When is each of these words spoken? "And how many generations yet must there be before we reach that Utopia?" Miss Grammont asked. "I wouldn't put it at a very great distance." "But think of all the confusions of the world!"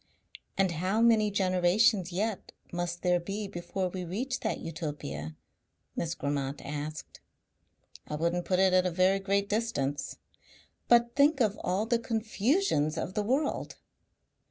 "And 0.57 0.71
how 0.71 0.99
many 0.99 1.29
generations 1.29 2.11
yet 2.11 2.53
must 2.73 3.03
there 3.03 3.19
be 3.19 3.47
before 3.47 3.87
we 3.89 4.03
reach 4.03 4.39
that 4.39 4.57
Utopia?" 4.59 5.35
Miss 5.95 6.15
Grammont 6.15 6.59
asked. 6.65 7.19
"I 8.07 8.15
wouldn't 8.15 8.45
put 8.45 8.57
it 8.57 8.73
at 8.73 8.87
a 8.87 8.89
very 8.89 9.19
great 9.19 9.47
distance." 9.47 10.17
"But 10.87 11.15
think 11.15 11.39
of 11.39 11.55
all 11.63 11.85
the 11.85 11.99
confusions 11.99 12.97
of 12.97 13.13
the 13.13 13.21
world!" 13.21 13.75